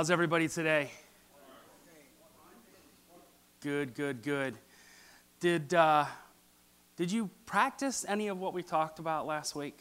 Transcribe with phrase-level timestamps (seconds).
[0.00, 0.90] How's everybody today?
[3.60, 4.56] Good, good, good.
[5.40, 6.06] Did, uh,
[6.96, 9.78] did you practice any of what we talked about last week?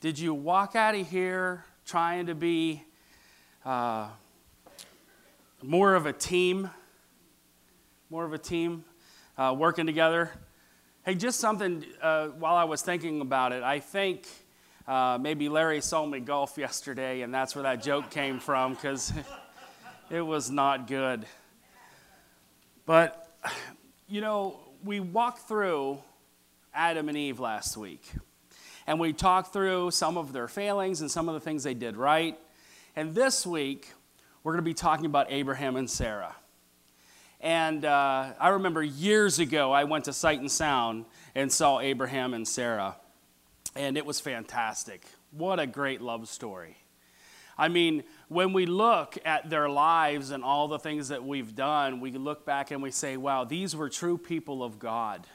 [0.00, 2.84] Did you walk out of here trying to be
[3.64, 4.06] uh,
[5.64, 6.70] more of a team?
[8.08, 8.84] More of a team
[9.36, 10.30] uh, working together?
[11.04, 13.64] Hey, just something uh, while I was thinking about it.
[13.64, 14.28] I think
[14.86, 19.12] uh, maybe Larry saw me golf yesterday, and that's where that joke came from because
[20.10, 21.26] it was not good.
[22.86, 23.28] But,
[24.08, 25.98] you know, we walked through
[26.74, 28.02] Adam and Eve last week,
[28.86, 31.96] and we talked through some of their failings and some of the things they did
[31.96, 32.38] right.
[32.96, 33.88] And this week,
[34.42, 36.34] we're going to be talking about Abraham and Sarah.
[37.40, 42.34] And uh, I remember years ago, I went to Sight and Sound and saw Abraham
[42.34, 42.96] and Sarah
[43.76, 45.04] and it was fantastic.
[45.30, 46.76] What a great love story.
[47.56, 52.00] I mean, when we look at their lives and all the things that we've done,
[52.00, 55.26] we look back and we say, wow, these were true people of God.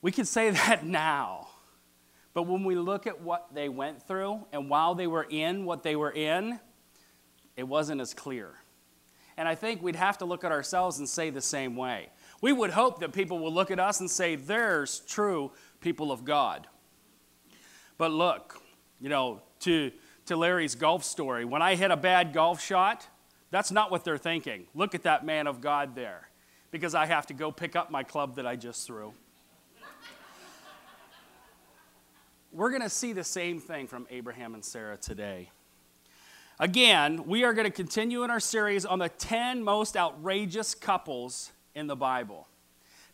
[0.00, 1.48] We can say that now.
[2.34, 5.82] But when we look at what they went through and while they were in what
[5.82, 6.58] they were in,
[7.56, 8.54] it wasn't as clear.
[9.36, 12.08] And I think we'd have to look at ourselves and say the same way.
[12.40, 16.24] We would hope that people will look at us and say, there's true people of
[16.24, 16.66] God.
[17.96, 18.62] But look,
[19.00, 19.90] you know, to,
[20.26, 23.06] to Larry's golf story, when I hit a bad golf shot,
[23.50, 24.66] that's not what they're thinking.
[24.74, 26.28] Look at that man of God there,
[26.70, 29.12] because I have to go pick up my club that I just threw.
[32.52, 35.50] We're going to see the same thing from Abraham and Sarah today.
[36.58, 41.52] Again, we are going to continue in our series on the 10 most outrageous couples
[41.74, 42.48] in the Bible.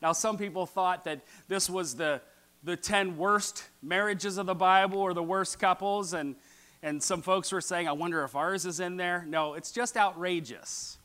[0.00, 2.22] Now, some people thought that this was the
[2.64, 6.14] the 10 worst marriages of the Bible or the worst couples.
[6.14, 6.34] And,
[6.82, 9.24] and some folks were saying, I wonder if ours is in there.
[9.28, 10.98] No, it's just outrageous.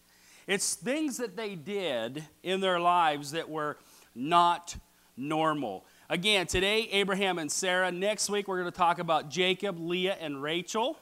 [0.47, 3.77] It's things that they did in their lives that were
[4.15, 4.77] not
[5.15, 5.85] normal.
[6.09, 7.91] Again, today, Abraham and Sarah.
[7.91, 10.97] Next week, we're going to talk about Jacob, Leah, and Rachel.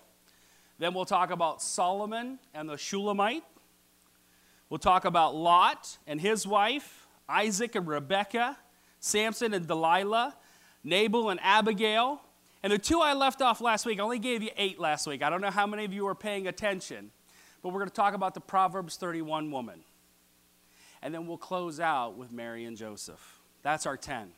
[0.79, 3.43] Then we'll talk about Solomon and the Shulamite.
[4.69, 8.57] We'll talk about Lot and his wife, Isaac and Rebekah,
[8.99, 10.35] Samson and Delilah,
[10.83, 12.21] Nabal and Abigail.
[12.63, 15.21] And the two I left off last week, I only gave you eight last week.
[15.21, 17.11] I don't know how many of you are paying attention,
[17.61, 19.81] but we're going to talk about the Proverbs 31 woman.
[21.01, 23.39] And then we'll close out with Mary and Joseph.
[23.61, 24.31] That's our 10.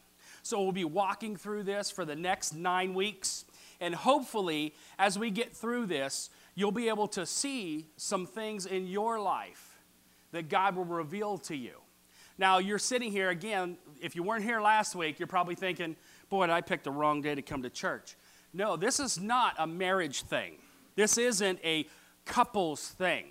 [0.44, 3.46] So we'll be walking through this for the next nine weeks.
[3.80, 8.88] And hopefully, as we get through this, you'll be able to see some things in
[8.88, 9.80] your life
[10.32, 11.74] that God will reveal to you.
[12.38, 13.78] Now, you're sitting here again.
[14.02, 15.96] If you weren't here last week, you're probably thinking,
[16.30, 18.16] boy, did I picked the wrong day to come to church.
[18.54, 20.54] No, this is not a marriage thing.
[20.96, 21.88] This isn't a
[22.26, 23.26] couples thing.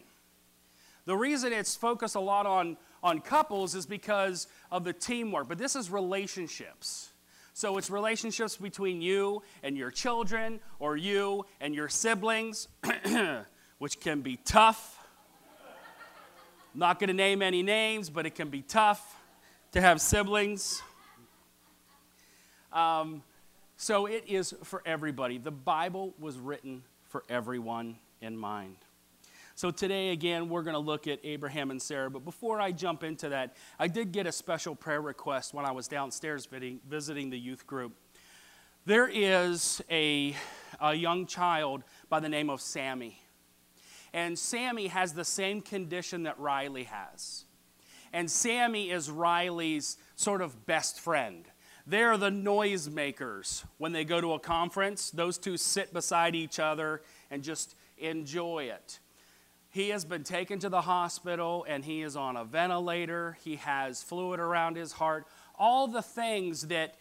[1.07, 5.59] The reason it's focused a lot on, on couples is because of the teamwork, but
[5.59, 7.11] this is relationships.
[7.55, 12.69] So it's relationships between you and your children or you and your siblings,
[13.79, 14.99] which can be tough.
[16.75, 19.17] Not going to name any names, but it can be tough
[19.73, 20.83] to have siblings.
[22.73, 23.23] Um,
[23.77, 25.39] so it is for everybody.
[25.39, 28.77] The Bible was written for everyone in mind.
[29.55, 32.11] So today, again, we're going to look at Abraham and Sarah.
[32.11, 35.73] But before I jump into that, I did get a special prayer request when I
[35.73, 37.93] was downstairs visiting the youth group.
[38.87, 40.37] There is a,
[40.81, 43.21] a young child by the name of Sammy.
[44.13, 47.45] And Sammy has the same condition that Riley has.
[48.13, 51.45] And Sammy is Riley's sort of best friend.
[51.89, 55.11] They're the noisemakers when they go to a conference.
[55.11, 57.01] Those two sit beside each other
[57.31, 58.99] and just enjoy it.
[59.71, 63.39] He has been taken to the hospital and he is on a ventilator.
[63.43, 65.29] He has fluid around his heart.
[65.59, 66.97] All the things that,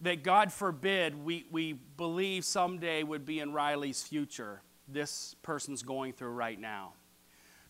[0.00, 6.12] that God forbid we, we believe someday would be in Riley's future, this person's going
[6.12, 6.94] through right now.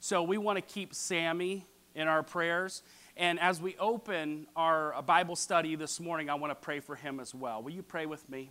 [0.00, 2.82] So we want to keep Sammy in our prayers.
[3.16, 7.20] And as we open our Bible study this morning, I want to pray for him
[7.20, 7.62] as well.
[7.62, 8.50] Will you pray with me?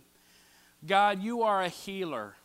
[0.86, 2.36] God, you are a healer.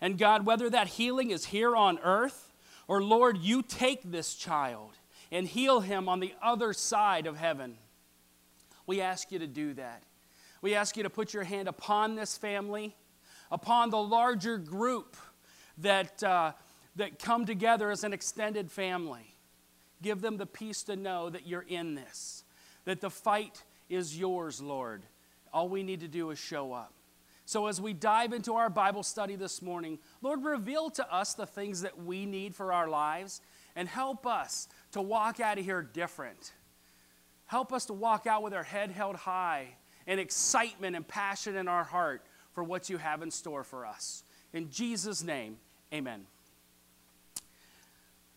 [0.00, 2.52] And God, whether that healing is here on earth
[2.88, 4.92] or Lord, you take this child
[5.30, 7.76] and heal him on the other side of heaven.
[8.86, 10.02] We ask you to do that.
[10.62, 12.96] We ask you to put your hand upon this family,
[13.50, 15.16] upon the larger group
[15.78, 16.52] that, uh,
[16.96, 19.29] that come together as an extended family.
[20.02, 22.44] Give them the peace to know that you're in this,
[22.84, 25.02] that the fight is yours, Lord.
[25.52, 26.92] All we need to do is show up.
[27.44, 31.46] So, as we dive into our Bible study this morning, Lord, reveal to us the
[31.46, 33.40] things that we need for our lives
[33.74, 36.52] and help us to walk out of here different.
[37.46, 39.74] Help us to walk out with our head held high
[40.06, 42.22] and excitement and passion in our heart
[42.52, 44.22] for what you have in store for us.
[44.52, 45.56] In Jesus' name,
[45.92, 46.26] amen.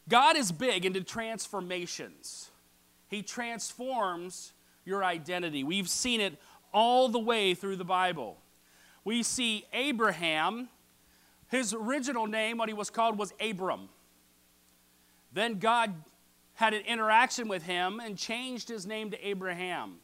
[0.09, 2.51] God is big into transformations.
[3.07, 4.53] He transforms
[4.85, 5.63] your identity.
[5.63, 6.37] We've seen it
[6.73, 8.37] all the way through the Bible.
[9.05, 10.69] We see Abraham,
[11.49, 13.89] his original name, what he was called, was Abram.
[15.31, 15.93] Then God
[16.55, 19.95] had an interaction with him and changed his name to Abraham.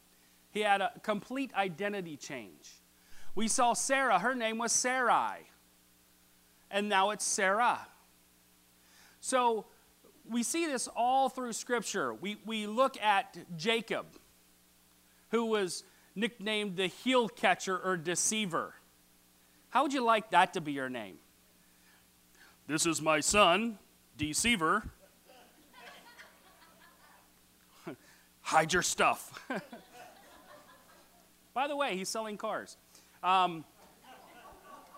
[0.52, 2.82] He had a complete identity change.
[3.36, 5.48] We saw Sarah, her name was Sarai,
[6.72, 7.88] and now it's Sarah.
[9.20, 9.66] So
[10.30, 12.14] we see this all through Scripture.
[12.14, 14.06] We, we look at Jacob,
[15.32, 15.84] who was
[16.16, 18.76] nicknamed the heel catcher or deceiver.
[19.70, 21.18] How would you like that to be your name?
[22.68, 23.80] This is my son,
[24.18, 24.84] Deceiver.
[28.42, 29.44] Hide your stuff.
[31.54, 32.78] By the way, he's selling cars.
[33.24, 33.66] Um,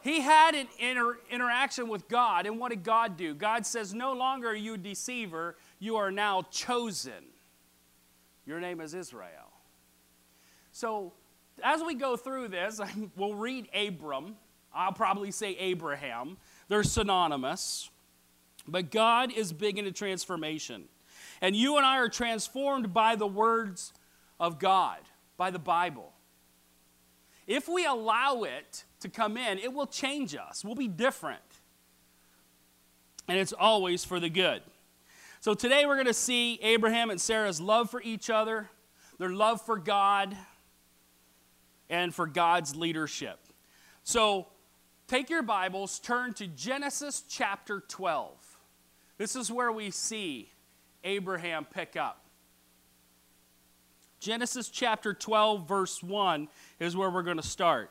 [0.01, 3.33] he had an inter- interaction with God, and what did God do?
[3.33, 7.25] God says, No longer are you deceiver, you are now chosen.
[8.45, 9.51] Your name is Israel.
[10.71, 11.13] So,
[11.63, 12.81] as we go through this,
[13.15, 14.35] we'll read Abram.
[14.73, 16.37] I'll probably say Abraham.
[16.67, 17.89] They're synonymous.
[18.67, 20.85] But God is big into transformation.
[21.41, 23.93] And you and I are transformed by the words
[24.39, 24.99] of God,
[25.37, 26.13] by the Bible.
[27.47, 30.63] If we allow it to come in, it will change us.
[30.63, 31.41] We'll be different.
[33.27, 34.61] And it's always for the good.
[35.39, 38.69] So today we're going to see Abraham and Sarah's love for each other,
[39.17, 40.35] their love for God,
[41.89, 43.39] and for God's leadership.
[44.03, 44.47] So
[45.07, 48.31] take your Bibles, turn to Genesis chapter 12.
[49.17, 50.49] This is where we see
[51.03, 52.25] Abraham pick up.
[54.19, 56.47] Genesis chapter 12, verse 1
[56.79, 57.89] is where we're going to start.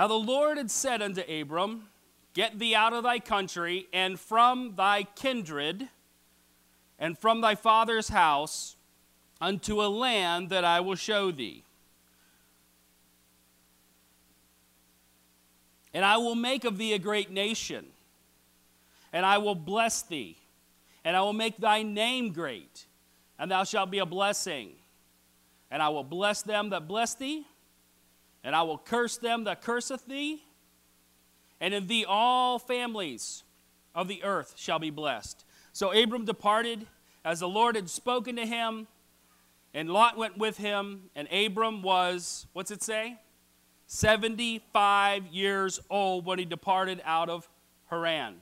[0.00, 1.82] Now the Lord had said unto Abram,
[2.32, 5.90] Get thee out of thy country and from thy kindred
[6.98, 8.76] and from thy father's house
[9.42, 11.64] unto a land that I will show thee.
[15.92, 17.84] And I will make of thee a great nation,
[19.12, 20.38] and I will bless thee,
[21.04, 22.86] and I will make thy name great,
[23.38, 24.70] and thou shalt be a blessing.
[25.70, 27.44] And I will bless them that bless thee,
[28.42, 30.42] and I will curse them that curseth thee,
[31.60, 33.44] and in thee all families
[33.94, 35.44] of the earth shall be blessed.
[35.72, 36.86] So Abram departed
[37.24, 38.86] as the Lord had spoken to him,
[39.74, 43.18] and Lot went with him, and Abram was, what's it say?
[43.86, 47.48] 75 years old when he departed out of
[47.88, 48.36] Haran.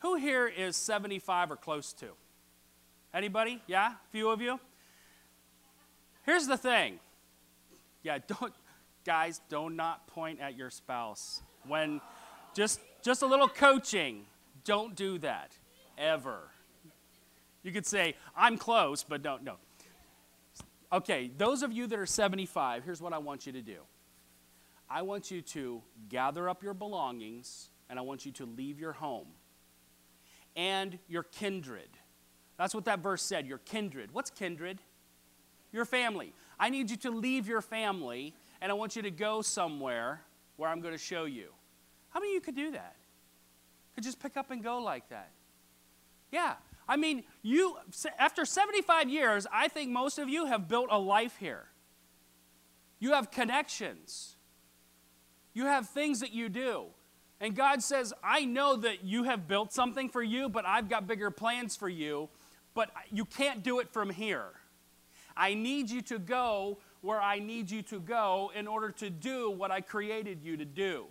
[0.00, 2.08] Who here is 75 or close to?
[3.14, 3.62] Anybody?
[3.66, 3.92] Yeah?
[3.92, 4.58] A few of you?
[6.24, 6.98] Here's the thing.
[8.02, 8.52] Yeah, don't
[9.04, 11.42] guys, do not point at your spouse.
[11.66, 12.00] When
[12.54, 14.26] just just a little coaching,
[14.64, 15.56] don't do that
[15.96, 16.50] ever.
[17.62, 19.56] You could say, I'm close, but don't no.
[20.92, 23.78] Okay, those of you that are 75, here's what I want you to do.
[24.88, 28.92] I want you to gather up your belongings and I want you to leave your
[28.92, 29.28] home
[30.56, 31.88] and your kindred.
[32.58, 34.12] That's what that verse said, your kindred.
[34.12, 34.80] What's kindred?
[35.72, 36.34] Your family.
[36.58, 40.22] I need you to leave your family and I want you to go somewhere
[40.56, 41.48] where I'm going to show you.
[42.10, 42.96] How many of you could do that?
[43.94, 45.30] Could just pick up and go like that?
[46.30, 46.54] Yeah.
[46.88, 47.76] I mean, you
[48.18, 51.66] after 75 years, I think most of you have built a life here.
[52.98, 54.36] You have connections.
[55.54, 56.86] You have things that you do.
[57.40, 61.06] And God says, I know that you have built something for you, but I've got
[61.06, 62.28] bigger plans for you,
[62.74, 64.50] but you can't do it from here.
[65.36, 69.50] I need you to go where I need you to go in order to do
[69.50, 71.06] what I created you to do.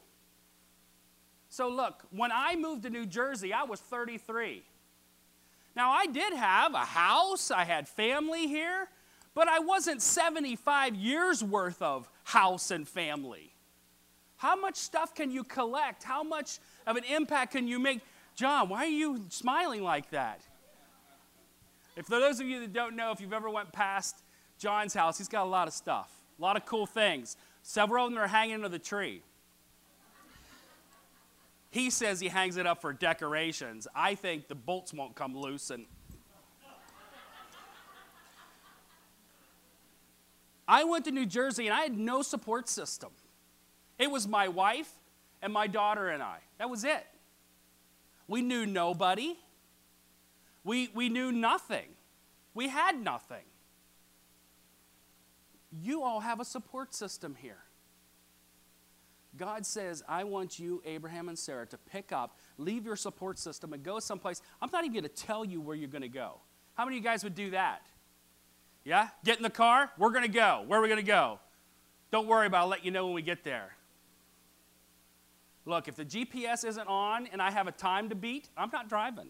[1.50, 4.64] So, look, when I moved to New Jersey, I was 33.
[5.76, 8.88] Now, I did have a house, I had family here,
[9.34, 13.54] but I wasn't 75 years worth of house and family.
[14.38, 16.04] How much stuff can you collect?
[16.04, 18.02] How much of an impact can you make?
[18.36, 20.42] John, why are you smiling like that?
[21.96, 24.24] If for those of you that don't know, if you've ever went past
[24.60, 27.38] John's house, he's got a lot of stuff, a lot of cool things.
[27.64, 29.24] Several of them are hanging under the tree.
[31.72, 33.88] He says he hangs it up for decorations.
[33.96, 35.86] I think the bolts won't come loose and
[40.68, 43.10] I went to New Jersey and I had no support system.
[43.98, 44.92] It was my wife
[45.42, 46.38] and my daughter and I.
[46.60, 47.08] That was it.
[48.28, 49.36] We knew nobody.
[50.64, 51.88] We, we knew nothing.
[52.54, 53.44] We had nothing.
[55.72, 57.64] You all have a support system here.
[59.38, 63.74] God says, I want you, Abraham and Sarah, to pick up, leave your support system,
[63.74, 64.42] and go someplace.
[64.62, 66.42] I'm not even going to tell you where you're going to go.
[66.74, 67.86] How many of you guys would do that?
[68.84, 69.10] Yeah?
[69.24, 69.92] Get in the car.
[69.98, 70.64] We're going to go.
[70.66, 71.40] Where are we going to go?
[72.12, 72.62] Don't worry about it.
[72.62, 73.76] I'll let you know when we get there.
[75.66, 78.90] Look, if the GPS isn't on and I have a time to beat, I'm not
[78.90, 79.30] driving.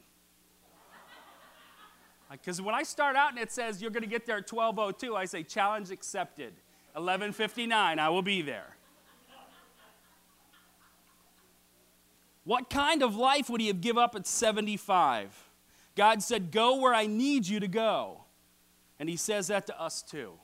[2.32, 5.16] Because when I start out and it says you're going to get there at 12:02,
[5.16, 6.54] I say challenge accepted.
[6.96, 8.76] 11:59, I will be there.
[12.44, 15.50] What kind of life would he have give up at 75?
[15.96, 18.26] God said, "Go where I need you to go."
[19.00, 20.40] And he says that to us too.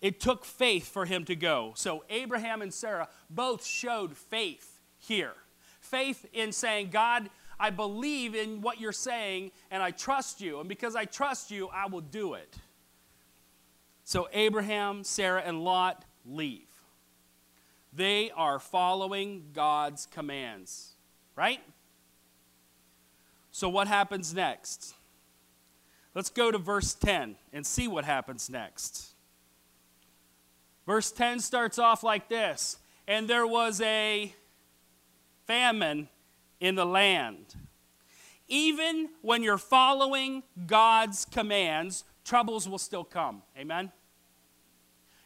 [0.00, 1.72] It took faith for him to go.
[1.74, 5.34] So Abraham and Sarah both showed faith here.
[5.80, 10.60] Faith in saying, God, I believe in what you're saying and I trust you.
[10.60, 12.56] And because I trust you, I will do it.
[14.04, 16.68] So Abraham, Sarah, and Lot leave.
[17.92, 20.92] They are following God's commands,
[21.36, 21.60] right?
[23.50, 24.94] So what happens next?
[26.14, 29.14] Let's go to verse 10 and see what happens next.
[30.86, 34.32] Verse 10 starts off like this And there was a
[35.46, 36.08] famine
[36.60, 37.54] in the land.
[38.48, 43.42] Even when you're following God's commands, troubles will still come.
[43.58, 43.92] Amen?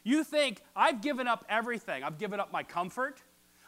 [0.03, 2.03] You think, I've given up everything.
[2.03, 3.21] I've given up my comfort.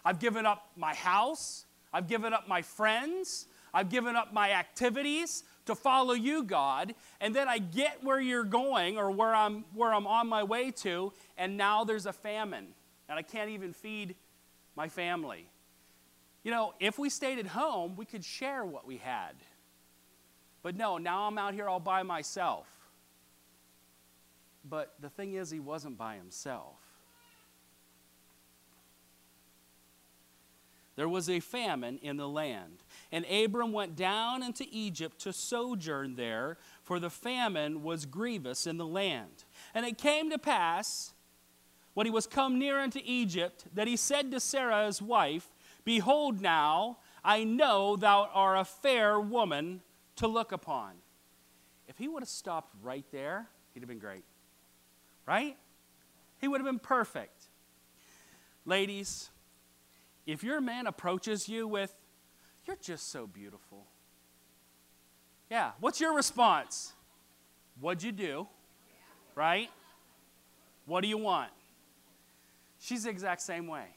[0.03, 1.65] I've given up my house.
[1.93, 3.47] I've given up my friends.
[3.73, 8.43] I've given up my activities to follow you, God, and then I get where you're
[8.43, 12.67] going or where I'm, where I'm on my way to, and now there's a famine,
[13.09, 14.15] and I can't even feed
[14.75, 15.49] my family.
[16.45, 19.33] You know, if we stayed at home, we could share what we had.
[20.63, 22.67] But no, now I'm out here all by myself.
[24.63, 26.77] But the thing is, he wasn't by himself.
[30.95, 32.83] there was a famine in the land.
[33.11, 38.77] And Abram went down into Egypt to sojourn there, for the famine was grievous in
[38.77, 39.43] the land.
[39.73, 41.13] And it came to pass,
[41.93, 45.49] when he was come near unto Egypt, that he said to Sarah his wife,
[45.85, 49.81] Behold, now I know thou art a fair woman
[50.17, 50.93] to look upon.
[51.87, 54.25] If he would have stopped right there, he'd have been great.
[55.25, 55.55] Right?
[56.41, 57.45] He would have been perfect.
[58.65, 59.29] Ladies,
[60.25, 61.95] if your man approaches you with,
[62.65, 63.85] You're just so beautiful.
[65.51, 66.93] Yeah, what's your response?
[67.79, 68.47] What'd you do?
[69.35, 69.69] Right?
[70.85, 71.51] What do you want?
[72.79, 73.94] She's the exact same way.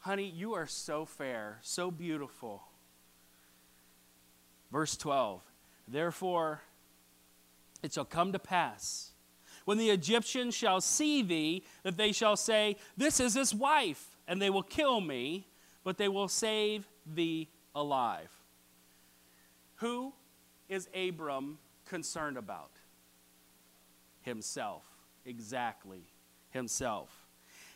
[0.00, 2.62] Honey, you are so fair, so beautiful.
[4.72, 5.42] Verse 12
[5.86, 6.62] Therefore,
[7.82, 9.12] it shall come to pass
[9.64, 14.40] when the Egyptians shall see thee that they shall say, This is his wife and
[14.40, 15.46] they will kill me,
[15.84, 18.30] but they will save thee alive.
[19.76, 20.12] Who
[20.68, 22.70] is Abram concerned about?
[24.22, 24.84] Himself.
[25.26, 26.04] Exactly.
[26.50, 27.10] Himself.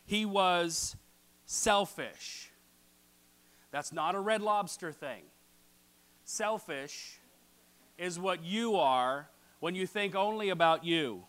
[0.06, 0.96] He was
[1.46, 2.50] selfish.
[3.70, 5.22] That's not a red lobster thing.
[6.24, 7.18] Selfish
[7.98, 9.28] is what you are
[9.60, 11.24] when you think only about you.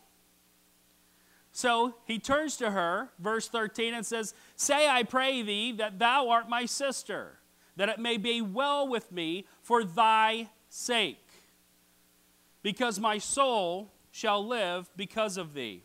[1.51, 6.29] So he turns to her, verse 13, and says, Say, I pray thee, that thou
[6.29, 7.39] art my sister,
[7.77, 11.29] that it may be well with me for thy sake,
[12.61, 15.83] because my soul shall live because of thee.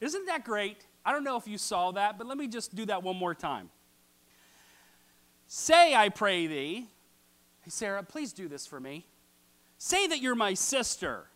[0.00, 0.86] Isn't that great?
[1.04, 3.34] I don't know if you saw that, but let me just do that one more
[3.34, 3.70] time.
[5.46, 6.88] Say, I pray thee,
[7.60, 9.06] hey, Sarah, please do this for me.
[9.76, 11.26] Say that you're my sister,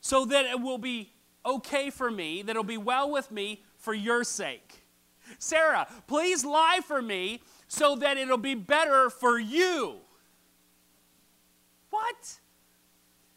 [0.00, 1.12] so that it will be
[1.44, 4.84] okay for me, that it'll be well with me for your sake.
[5.38, 9.96] Sarah, please lie for me so that it'll be better for you.
[11.90, 12.38] What?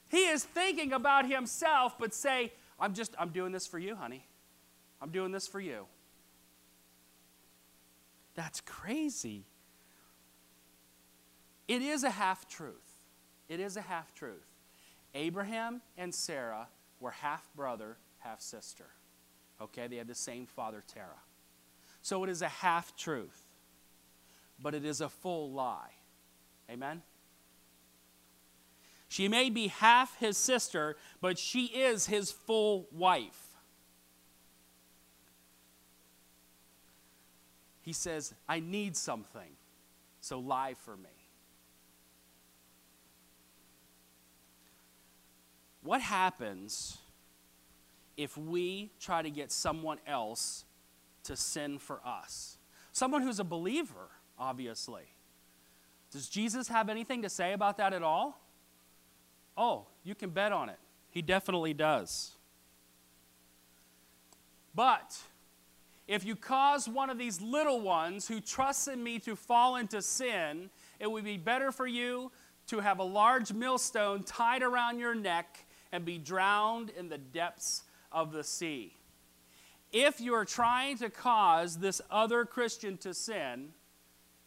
[0.10, 4.26] He is thinking about himself, but say, I'm just, I'm doing this for you, honey.
[5.02, 5.86] I'm doing this for you.
[8.36, 9.46] That's crazy.
[11.68, 12.74] It is a half truth.
[13.48, 14.48] It is a half truth.
[15.14, 16.68] Abraham and Sarah
[17.00, 18.86] were half brother, half sister.
[19.62, 21.24] Okay, they had the same father, Terah.
[22.02, 23.44] So it is a half truth.
[24.62, 25.92] but it is a full lie.
[26.70, 27.02] Amen?
[29.08, 33.49] She may be half his sister, but she is his full wife.
[37.82, 39.52] He says, I need something,
[40.22, 41.10] so lie for me.
[45.82, 46.98] What happens
[48.18, 50.66] if we try to get someone else
[51.24, 52.58] to sin for us?
[52.92, 55.04] Someone who's a believer, obviously.
[56.12, 58.42] Does Jesus have anything to say about that at all?
[59.58, 60.80] Oh, you can bet on it.
[61.12, 62.32] He definitely does.
[64.76, 65.18] But
[66.10, 70.02] if you cause one of these little ones who trusts in me to fall into
[70.02, 72.32] sin, it would be better for you
[72.66, 77.84] to have a large millstone tied around your neck and be drowned in the depths
[78.12, 78.96] of the sea.
[79.92, 83.70] If you are trying to cause this other Christian to sin,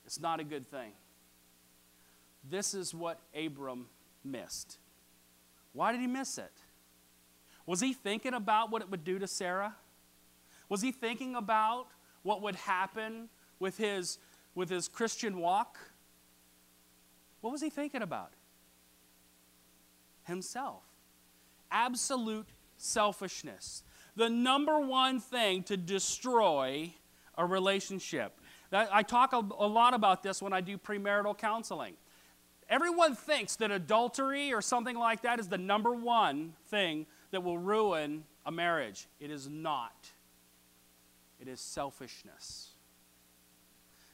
[0.05, 0.91] it's not a good thing.
[2.43, 3.87] This is what Abram
[4.25, 4.79] missed.
[5.73, 6.53] Why did he miss it?
[7.67, 9.77] Was he thinking about what it would do to Sarah?
[10.73, 11.89] Was he thinking about
[12.23, 14.17] what would happen with his,
[14.55, 15.77] with his Christian walk?
[17.43, 18.33] What was he thinking about?
[20.25, 20.83] Himself
[21.71, 22.47] absolute
[22.79, 23.83] selfishness.
[24.17, 26.95] The number one thing to destroy
[27.37, 28.41] a relationship.
[28.71, 31.97] That, I talk a, a lot about this when I do premarital counseling.
[32.71, 37.59] Everyone thinks that adultery or something like that is the number one thing that will
[37.59, 39.07] ruin a marriage.
[39.21, 40.11] It is not.
[41.43, 42.71] It is selfishness.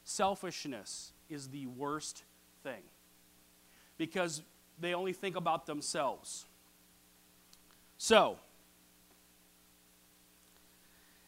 [0.03, 2.23] Selfishness is the worst
[2.63, 2.81] thing
[3.99, 4.41] because
[4.81, 6.47] they only think about themselves.
[7.99, 8.39] So,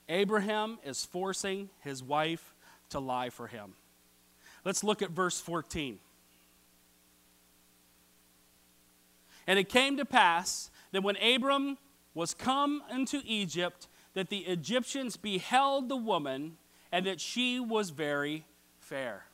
[0.08, 2.54] Abraham is forcing his wife
[2.88, 3.74] to lie for him.
[4.64, 5.98] Let's look at verse 14.
[9.46, 11.76] And it came to pass that when Abram
[12.14, 16.56] was come into Egypt, that the Egyptians beheld the woman,
[16.92, 18.44] and that she was very
[18.78, 19.26] fair.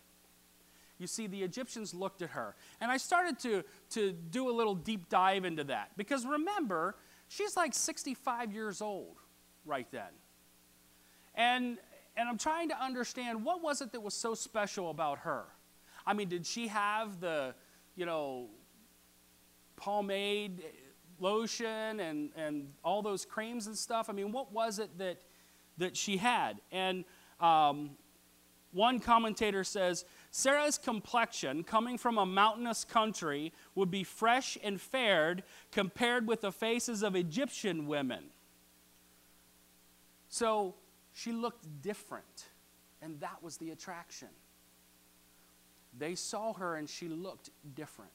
[0.99, 2.55] You see, the Egyptians looked at her.
[2.81, 5.91] And I started to, to do a little deep dive into that.
[5.97, 6.97] Because remember,
[7.29, 9.17] She's like 65 years old
[9.65, 10.03] right then.
[11.35, 11.79] And,
[12.17, 15.45] and I'm trying to understand what was it that was so special about her?
[16.07, 17.55] I mean, did she have the,
[17.97, 18.49] you know,
[19.75, 20.63] pomade
[21.21, 24.09] lotion and, and all those creams and stuff?
[24.09, 25.19] I mean, what was it that,
[25.79, 26.61] that she had?
[26.71, 27.05] And
[27.41, 27.91] um,
[28.73, 35.37] one commentator says Sarah's complexion, coming from a mountainous country, would be fresh and fair
[35.73, 38.25] compared with the faces of Egyptian women.
[40.29, 40.75] So
[41.15, 42.45] she looked different,
[43.01, 44.29] and that was the attraction.
[45.99, 48.11] They saw her and she looked different.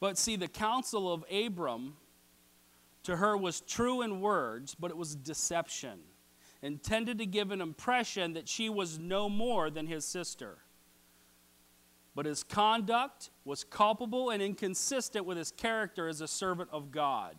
[0.00, 1.96] But see, the counsel of Abram
[3.02, 6.00] to her was true in words, but it was deception
[6.62, 10.58] intended to give an impression that she was no more than his sister.
[12.14, 17.36] But his conduct was culpable and inconsistent with his character as a servant of God.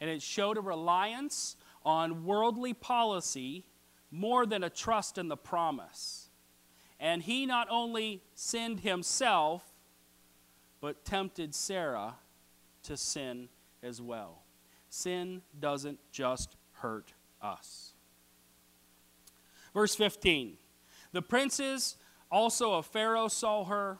[0.00, 3.66] And it showed a reliance on worldly policy
[4.10, 6.30] more than a trust in the promise.
[6.98, 9.69] And he not only sinned himself,
[10.80, 12.14] but tempted Sarah
[12.84, 13.48] to sin
[13.82, 14.42] as well.
[14.88, 17.92] Sin doesn't just hurt us.
[19.74, 20.56] Verse 15
[21.12, 21.96] The princes
[22.30, 23.98] also of Pharaoh saw her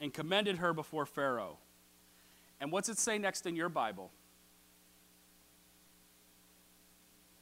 [0.00, 1.58] and commended her before Pharaoh.
[2.60, 4.10] And what's it say next in your Bible?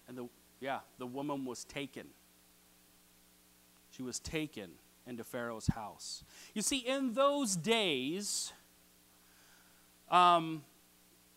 [0.09, 0.29] And the,
[0.61, 2.07] yeah, the woman was taken.
[3.91, 4.71] She was taken
[5.07, 6.25] into Pharaoh's house.
[6.55, 8.53] You see, in those days,
[10.11, 10.63] um,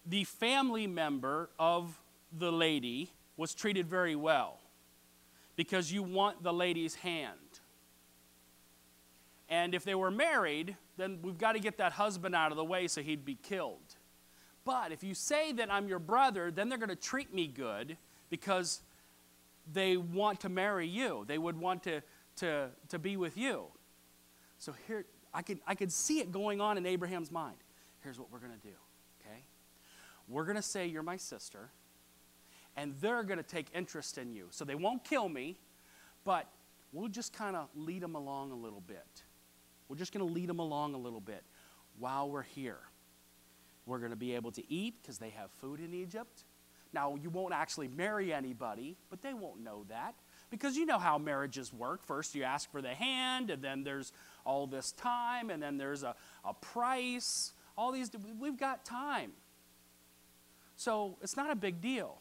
[0.05, 1.99] the family member of
[2.37, 4.59] the lady was treated very well
[5.55, 7.37] because you want the lady's hand.
[9.49, 12.63] And if they were married, then we've got to get that husband out of the
[12.63, 13.95] way so he'd be killed.
[14.65, 17.97] But if you say that I'm your brother, then they're going to treat me good
[18.29, 18.81] because
[19.71, 21.25] they want to marry you.
[21.27, 22.01] They would want to,
[22.37, 23.65] to, to be with you.
[24.57, 27.57] So here, I could, I could see it going on in Abraham's mind.
[28.01, 28.75] Here's what we're going to do,
[29.21, 29.43] okay?
[30.27, 31.69] We're going to say you're my sister
[32.75, 34.47] and they're going to take interest in you.
[34.49, 35.57] So they won't kill me,
[36.23, 36.47] but
[36.91, 39.23] we'll just kind of lead them along a little bit.
[39.87, 41.43] We're just going to lead them along a little bit
[41.99, 42.79] while we're here.
[43.85, 46.45] We're going to be able to eat because they have food in Egypt.
[46.93, 50.15] Now, you won't actually marry anybody, but they won't know that.
[50.53, 52.03] Because you know how marriages work.
[52.05, 54.13] First, you ask for the hand, and then there's
[54.45, 56.13] all this time, and then there's a,
[56.45, 57.53] a price.
[57.75, 59.31] All these, we've got time.
[60.75, 62.19] So it's not a big deal.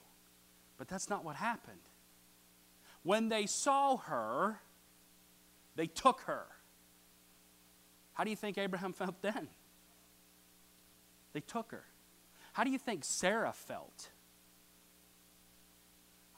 [0.79, 1.91] But that's not what happened.
[3.03, 4.61] When they saw her,
[5.77, 6.47] they took her.
[8.15, 9.49] How do you think Abraham felt then?
[11.35, 11.85] They took her.
[12.55, 14.09] How do you think Sarah felt?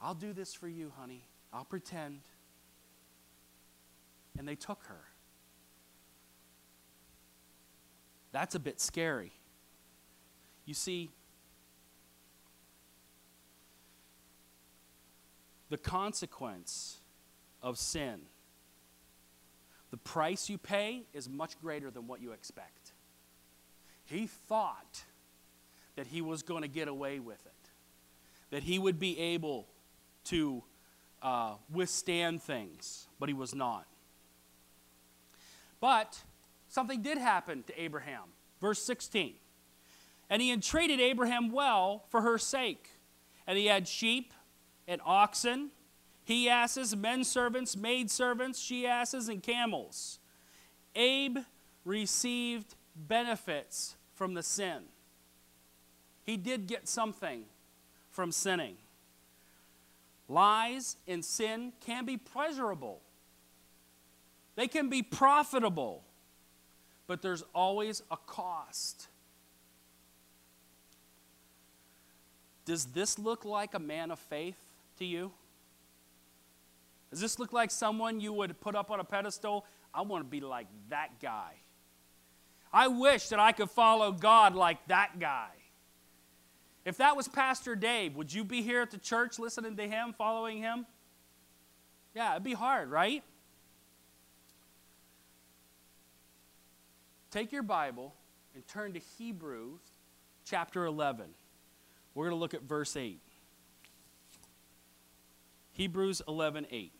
[0.01, 1.23] I'll do this for you, honey.
[1.55, 2.19] I'll pretend.
[4.37, 5.05] And they took her.
[8.33, 9.31] That's a bit scary.
[10.65, 11.11] You see,
[15.69, 16.99] the consequence
[17.61, 18.23] of sin,
[19.91, 22.91] the price you pay is much greater than what you expect.
[24.03, 25.03] He thought
[25.95, 27.69] that he was going to get away with it,
[28.49, 29.67] that he would be able
[30.25, 30.61] to
[31.21, 33.85] uh, withstand things, but he was not.
[35.79, 36.23] But
[36.67, 38.23] something did happen to Abraham.
[38.61, 39.33] Verse 16.
[40.29, 42.89] And he entreated Abraham well for her sake.
[43.45, 44.33] And he had sheep
[44.87, 45.71] and oxen,
[46.25, 50.19] he asses, men servants, maid servants, she asses, and camels.
[50.95, 51.37] Abe
[51.83, 54.83] received benefits from the sin.
[56.23, 57.43] He did get something
[58.09, 58.77] from sinning.
[60.27, 63.01] Lies and sin can be pleasurable,
[64.55, 66.03] they can be profitable,
[67.07, 69.07] but there's always a cost.
[72.65, 74.57] Does this look like a man of faith
[74.97, 75.31] to you?
[77.11, 79.65] Does this look like someone you would put up on a pedestal?
[79.93, 81.53] I want to be like that guy.
[82.73, 85.51] I wish that I could follow God like that guy.
[86.85, 90.13] If that was Pastor Dave, would you be here at the church listening to him,
[90.15, 90.85] following him?
[92.13, 93.23] Yeah, it'd be hard, right?
[97.31, 98.13] Take your Bible
[98.53, 99.81] and turn to Hebrews
[100.45, 101.25] chapter 11.
[102.13, 103.19] We're going to look at verse 8.
[105.73, 106.93] Hebrews 11 8.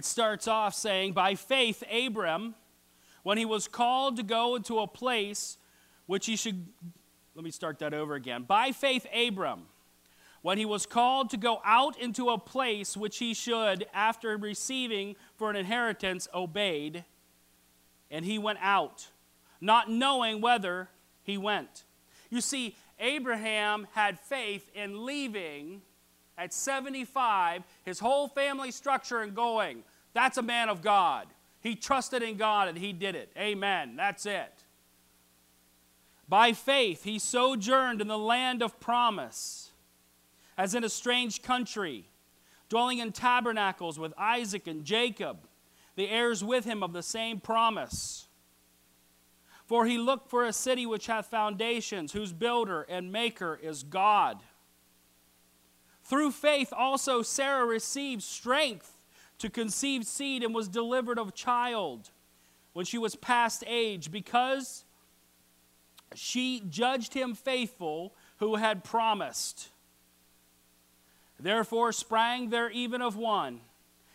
[0.00, 2.54] It starts off saying, By faith, Abram,
[3.22, 5.58] when he was called to go into a place
[6.06, 6.68] which he should
[7.34, 8.44] let me start that over again.
[8.44, 9.64] By faith, Abram,
[10.40, 15.16] when he was called to go out into a place which he should, after receiving
[15.36, 17.04] for an inheritance, obeyed,
[18.10, 19.08] and he went out,
[19.60, 20.88] not knowing whether
[21.22, 21.84] he went.
[22.30, 25.82] You see, Abraham had faith in leaving
[26.40, 29.84] at 75 his whole family structure and going.
[30.14, 31.26] That's a man of God.
[31.60, 33.30] He trusted in God and he did it.
[33.36, 33.94] Amen.
[33.96, 34.64] That's it.
[36.28, 39.70] By faith, he sojourned in the land of promise,
[40.56, 42.08] as in a strange country,
[42.68, 45.46] dwelling in tabernacles with Isaac and Jacob,
[45.96, 48.28] the heirs with him of the same promise.
[49.66, 54.38] For he looked for a city which hath foundations, whose builder and maker is God.
[56.10, 58.98] Through faith also Sarah received strength
[59.38, 62.10] to conceive seed and was delivered of child
[62.72, 64.84] when she was past age, because
[66.16, 69.68] she judged him faithful who had promised.
[71.38, 73.60] Therefore sprang there even of one,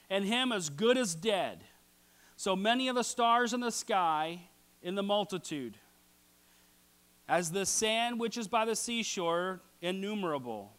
[0.10, 1.63] and him as good as dead.
[2.36, 4.49] So many of the stars in the sky
[4.81, 5.77] in the multitude,
[7.25, 10.74] as the sand which is by the seashore, innumerable.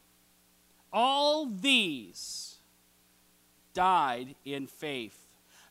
[0.92, 2.56] All these
[3.74, 5.18] died in faith,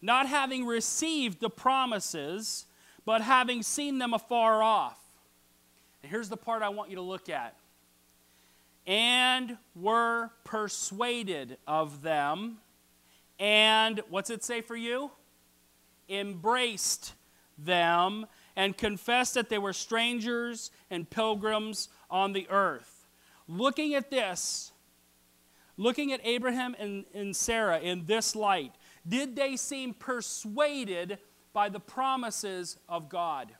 [0.02, 2.66] not having received the promises,
[3.06, 5.00] but having seen them afar off
[6.06, 7.56] and here's the part I want you to look at.
[8.86, 12.58] And were persuaded of them,
[13.40, 15.10] and what's it say for you?
[16.08, 17.14] Embraced
[17.58, 23.08] them, and confessed that they were strangers and pilgrims on the earth.
[23.48, 24.72] Looking at this,
[25.78, 28.74] looking at Abraham and, and Sarah in this light,
[29.08, 31.20] did they seem persuaded
[31.54, 33.52] by the promises of God?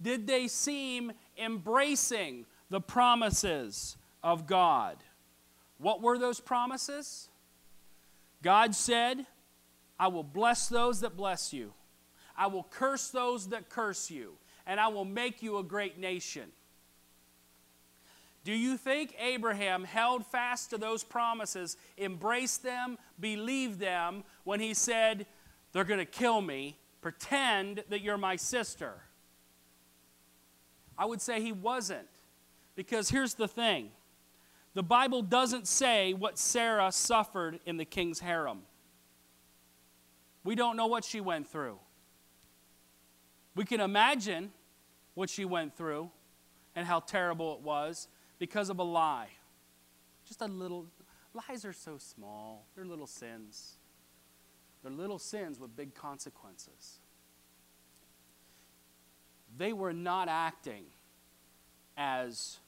[0.00, 4.96] Did they seem embracing the promises of God.
[5.78, 7.28] What were those promises?
[8.42, 9.26] God said,
[9.98, 11.72] I will bless those that bless you,
[12.36, 14.32] I will curse those that curse you,
[14.66, 16.50] and I will make you a great nation.
[18.44, 24.74] Do you think Abraham held fast to those promises, embraced them, believed them when he
[24.74, 25.26] said,
[25.72, 28.96] They're going to kill me, pretend that you're my sister?
[30.96, 32.08] I would say he wasn't.
[32.76, 33.90] Because here's the thing
[34.74, 38.62] the Bible doesn't say what Sarah suffered in the king's harem.
[40.42, 41.78] We don't know what she went through.
[43.54, 44.52] We can imagine
[45.14, 46.10] what she went through
[46.74, 49.28] and how terrible it was because of a lie.
[50.26, 50.86] Just a little,
[51.32, 53.74] lies are so small, they're little sins.
[54.82, 56.98] They're little sins with big consequences.
[59.56, 60.84] They were not acting
[61.96, 62.58] as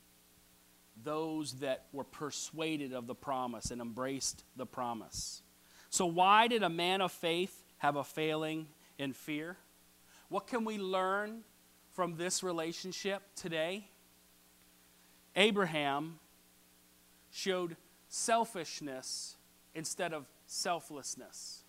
[1.02, 5.42] those that were persuaded of the promise and embraced the promise.
[5.90, 8.66] So, why did a man of faith have a failing
[8.98, 9.56] in fear?
[10.28, 11.42] What can we learn
[11.92, 13.88] from this relationship today?
[15.36, 16.18] Abraham
[17.30, 17.76] showed
[18.08, 19.36] selfishness
[19.74, 21.62] instead of selflessness.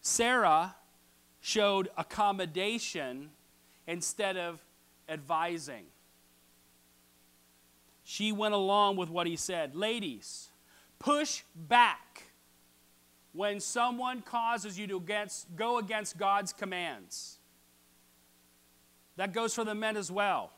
[0.00, 0.76] Sarah
[1.40, 3.30] showed accommodation
[3.86, 4.60] instead of
[5.08, 5.84] advising.
[8.04, 9.74] She went along with what he said.
[9.74, 10.50] Ladies,
[10.98, 12.24] push back
[13.32, 17.38] when someone causes you to against, go against God's commands.
[19.16, 20.52] That goes for the men as well.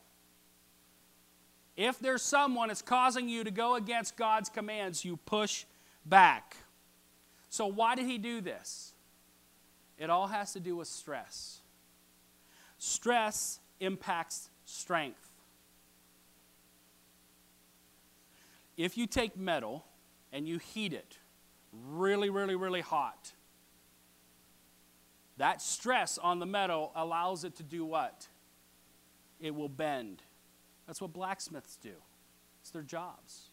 [1.77, 5.65] If there's someone that's causing you to go against God's commands, you push
[6.07, 6.57] back.
[7.51, 8.93] So, why did he do this?
[9.99, 11.61] It all has to do with stress.
[12.79, 15.31] Stress impacts strength.
[18.77, 19.85] If you take metal
[20.33, 21.19] and you heat it
[21.73, 23.33] really, really, really hot,
[25.37, 28.29] that stress on the metal allows it to do what?
[29.41, 30.23] It will bend.
[30.87, 31.94] That's what blacksmiths do,
[32.61, 33.49] it's their jobs.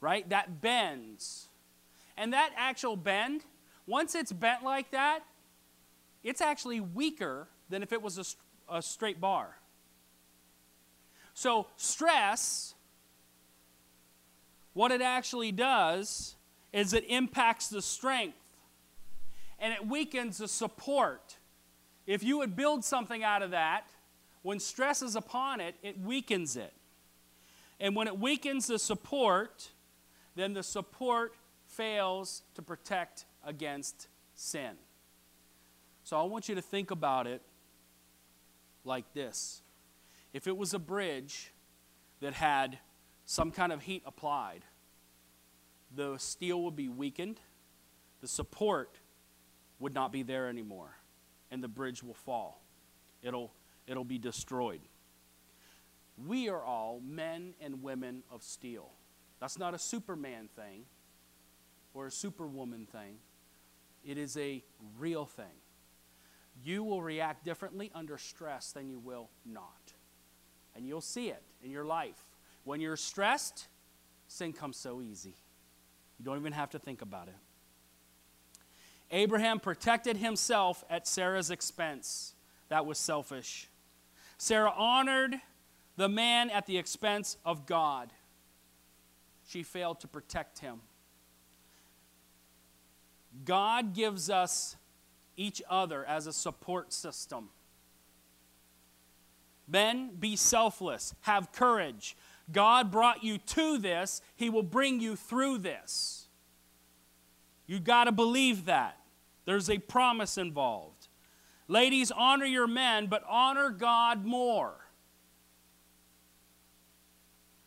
[0.00, 0.28] Right?
[0.30, 1.48] That bends.
[2.16, 3.44] And that actual bend,
[3.86, 5.20] once it's bent like that,
[6.22, 9.56] it's actually weaker than if it was a, a straight bar.
[11.34, 12.74] So, stress,
[14.74, 16.36] what it actually does
[16.72, 18.36] is it impacts the strength
[19.58, 21.36] and it weakens the support.
[22.06, 23.86] If you would build something out of that,
[24.42, 26.72] when stress is upon it, it weakens it.
[27.78, 29.70] And when it weakens the support,
[30.34, 31.34] then the support
[31.66, 34.72] fails to protect against sin.
[36.04, 37.42] So I want you to think about it
[38.84, 39.62] like this
[40.32, 41.52] if it was a bridge
[42.20, 42.78] that had
[43.24, 44.64] some kind of heat applied,
[45.94, 47.40] the steel would be weakened,
[48.20, 48.98] the support
[49.78, 50.96] would not be there anymore,
[51.50, 52.62] and the bridge will fall.
[53.22, 53.50] It'll
[53.90, 54.80] it'll be destroyed.
[56.26, 58.90] We are all men and women of steel.
[59.40, 60.84] That's not a Superman thing
[61.94, 63.16] or a Superwoman thing,
[64.04, 64.62] it is a
[64.98, 65.44] real thing.
[66.62, 69.92] You will react differently under stress than you will not.
[70.76, 72.24] And you'll see it in your life.
[72.64, 73.66] When you're stressed,
[74.28, 75.34] sin comes so easy.
[76.18, 77.34] You don't even have to think about it.
[79.10, 82.34] Abraham protected himself at Sarah's expense.
[82.68, 83.68] That was selfish.
[84.42, 85.34] Sarah honored
[85.98, 88.10] the man at the expense of God.
[89.46, 90.80] She failed to protect him.
[93.44, 94.76] God gives us
[95.36, 97.50] each other as a support system.
[99.68, 102.16] Men, be selfless, have courage.
[102.50, 106.28] God brought you to this, He will bring you through this.
[107.66, 108.96] You got to believe that.
[109.44, 111.08] There's a promise involved.
[111.70, 114.74] Ladies, honor your men, but honor God more.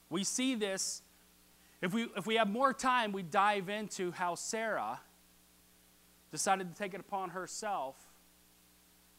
[0.10, 1.02] We see this.
[1.82, 5.00] If we, if we have more time, we dive into how Sarah
[6.34, 7.96] decided to take it upon herself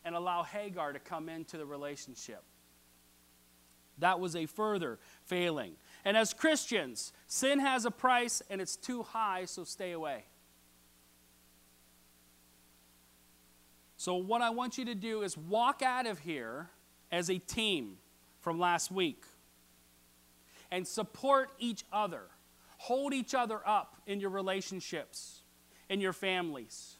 [0.04, 2.42] and allow Hagar to come into the relationship.
[3.96, 5.76] That was a further failing.
[6.04, 10.24] And as Christians, sin has a price and it's too high, so stay away.
[14.04, 16.68] So, what I want you to do is walk out of here
[17.10, 17.96] as a team
[18.42, 19.24] from last week
[20.70, 22.24] and support each other.
[22.76, 25.40] Hold each other up in your relationships,
[25.88, 26.96] in your families.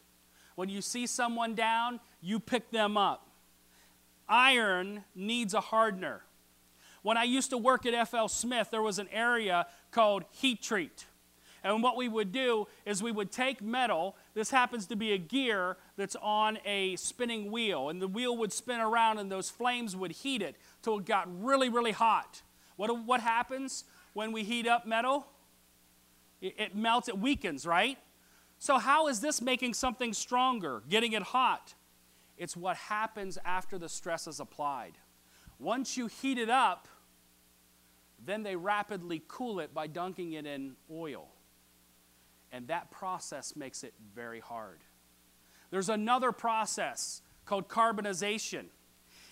[0.55, 3.29] When you see someone down, you pick them up.
[4.27, 6.23] Iron needs a hardener.
[7.03, 11.05] When I used to work at FLSmidth, there was an area called heat treat.
[11.63, 15.19] And what we would do is we would take metal, this happens to be a
[15.19, 19.95] gear that's on a spinning wheel, and the wheel would spin around and those flames
[19.95, 22.43] would heat it till it got really, really hot.
[22.77, 23.85] What, what happens?
[24.15, 25.27] when we heat up metal?
[26.41, 27.99] It, it melts, it weakens, right?
[28.59, 31.75] So, how is this making something stronger, getting it hot?
[32.39, 34.93] It's what happens after the stress is applied.
[35.59, 36.89] Once you heat it up,
[38.25, 41.29] then they rapidly cool it by dunking it in oil.
[42.51, 44.81] And that process makes it very hard.
[45.75, 48.67] There's another process called carbonization.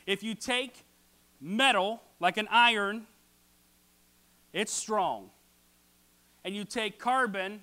[0.07, 0.85] If you take
[1.40, 3.07] metal, like an iron,
[4.52, 5.31] it's strong.
[6.44, 7.62] And you take carbon,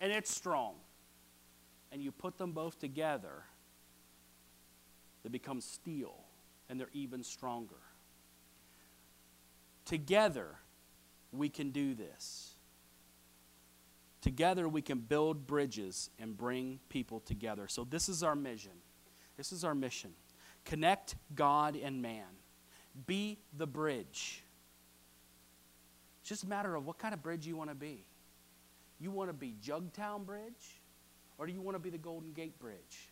[0.00, 0.74] and it's strong.
[1.92, 3.44] And you put them both together,
[5.22, 6.16] they become steel,
[6.68, 7.78] and they're even stronger.
[9.84, 10.56] Together,
[11.30, 12.49] we can do this.
[14.20, 17.66] Together, we can build bridges and bring people together.
[17.68, 18.72] So, this is our mission.
[19.36, 20.10] This is our mission.
[20.64, 22.26] Connect God and man.
[23.06, 24.44] Be the bridge.
[26.20, 28.04] It's just a matter of what kind of bridge you want to be.
[28.98, 30.82] You want to be Jugtown Bridge,
[31.38, 33.10] or do you want to be the Golden Gate Bridge?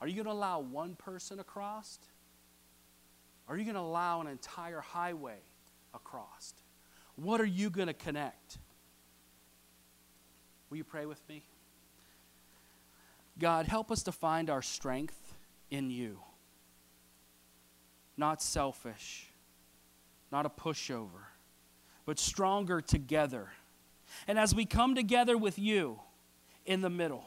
[0.00, 1.98] Are you going to allow one person across?
[3.48, 5.38] Are you going to allow an entire highway
[5.92, 6.54] across?
[7.16, 8.58] What are you going to connect?
[10.74, 11.44] Will you pray with me?
[13.38, 15.36] God, help us to find our strength
[15.70, 16.18] in you.
[18.16, 19.30] Not selfish,
[20.32, 21.28] not a pushover,
[22.06, 23.50] but stronger together.
[24.26, 26.00] And as we come together with you
[26.66, 27.24] in the middle,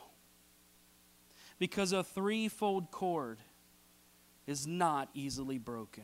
[1.58, 3.40] because a threefold cord
[4.46, 6.04] is not easily broken.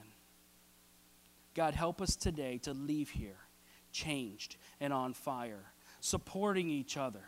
[1.56, 3.40] God, help us today to leave here
[3.92, 7.24] changed and on fire, supporting each other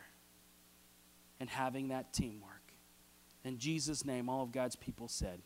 [1.40, 2.74] and having that teamwork.
[3.44, 5.42] In Jesus' name, all of God's people said,